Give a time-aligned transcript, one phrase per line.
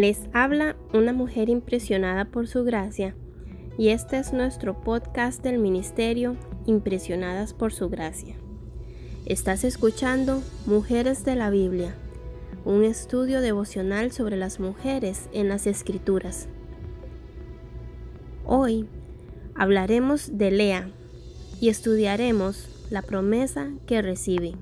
[0.00, 3.14] Les habla una mujer impresionada por su gracia
[3.76, 8.34] y este es nuestro podcast del ministerio Impresionadas por su gracia.
[9.26, 11.94] Estás escuchando Mujeres de la Biblia,
[12.64, 16.48] un estudio devocional sobre las mujeres en las escrituras.
[18.46, 18.86] Hoy
[19.54, 20.88] hablaremos de Lea
[21.60, 24.54] y estudiaremos la promesa que recibe.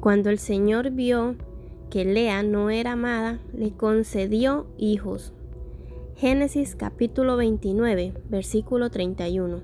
[0.00, 1.36] Cuando el Señor vio
[1.90, 5.34] que Lea no era amada, le concedió hijos.
[6.16, 9.60] Génesis capítulo 29, versículo 31.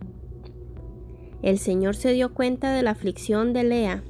[1.40, 4.04] El Señor se dio cuenta de la aflicción de Lea.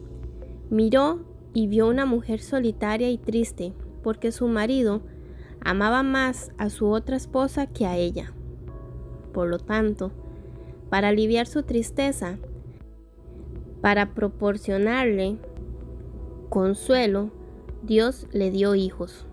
[0.69, 1.21] Miró
[1.55, 5.03] y vio una mujer solitaria y triste, porque su marido
[5.61, 8.33] amaba más a su otra esposa que a ella.
[9.33, 10.11] Por lo tanto,
[10.91, 12.37] para aliviar su tristeza,
[13.81, 15.39] para proporcionarle
[16.57, 17.29] consuelo,
[17.83, 19.27] Dios le dio hijos,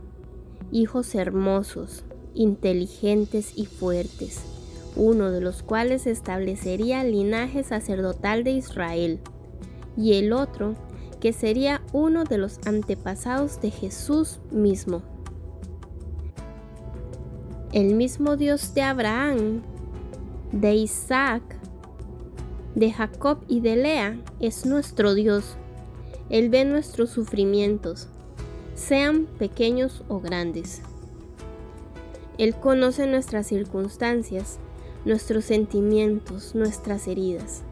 [0.73, 4.41] hijos hermosos, inteligentes y fuertes,
[4.97, 9.21] uno de los cuales establecería el linaje sacerdotal de Israel,
[9.95, 10.75] y el otro
[11.21, 15.01] que sería uno de los antepasados de Jesús mismo.
[17.71, 19.61] El mismo Dios de Abraham,
[20.51, 21.41] de Isaac,
[22.75, 25.55] de Jacob y de Lea es nuestro Dios
[26.29, 28.07] él ve nuestros sufrimientos,
[28.75, 30.81] sean pequeños o grandes.
[32.38, 34.57] Él conoce nuestras circunstancias,
[35.05, 37.63] nuestros sentimientos, nuestras heridas.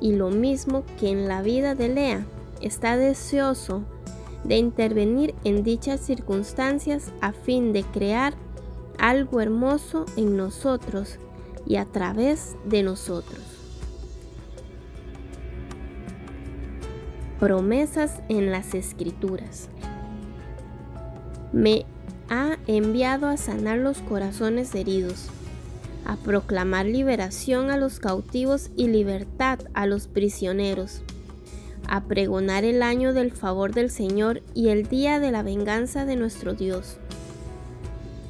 [0.00, 2.26] Y lo mismo que en la vida de Lea,
[2.60, 3.82] está deseoso
[4.44, 8.34] de intervenir en dichas circunstancias a fin de crear
[8.98, 11.18] algo hermoso en nosotros
[11.66, 13.53] y a través de nosotros.
[17.44, 19.68] Promesas en las escrituras.
[21.52, 21.84] Me
[22.30, 25.26] ha enviado a sanar los corazones heridos,
[26.06, 31.02] a proclamar liberación a los cautivos y libertad a los prisioneros,
[31.86, 36.16] a pregonar el año del favor del Señor y el día de la venganza de
[36.16, 36.96] nuestro Dios,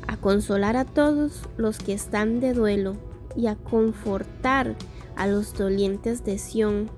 [0.08, 2.96] a consolar a todos los que están de duelo
[3.36, 4.74] y a confortar
[5.14, 6.90] a los dolientes de Sión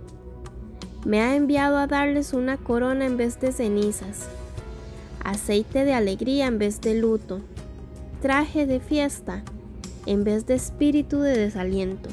[1.07, 4.27] me ha enviado a darles una corona en vez de cenizas,
[5.23, 7.43] aceite de alegría en vez de luto,
[8.21, 9.45] traje de fiesta
[10.05, 12.09] en vez de espíritu de desaliento.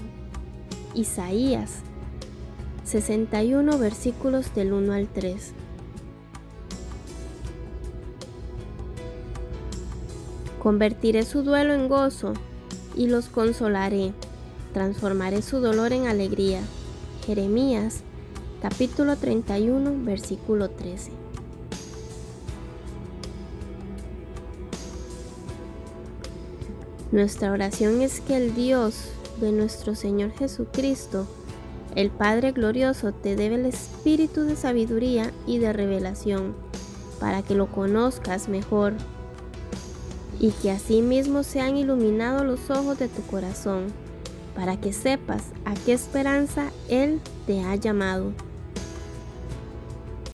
[0.94, 1.80] Isaías
[2.84, 5.54] 61 versículos del 1 al 3.
[10.62, 12.34] Convertiré su duelo en gozo
[12.96, 14.14] y los consolaré.
[14.72, 16.62] Transformaré su dolor en alegría.
[17.26, 18.04] Jeremías
[18.64, 21.12] capítulo 31, versículo 13.
[27.12, 29.10] Nuestra oración es que el Dios
[29.42, 31.28] de nuestro Señor Jesucristo,
[31.96, 36.56] el Padre glorioso, te debe el espíritu de sabiduría y de revelación
[37.20, 38.94] para que lo conozcas mejor
[40.40, 43.88] y que asimismo sean iluminados los ojos de tu corazón
[44.56, 48.32] para que sepas a qué esperanza Él te ha llamado